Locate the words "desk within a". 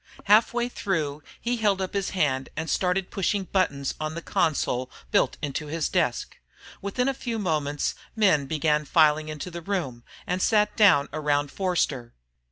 5.89-7.13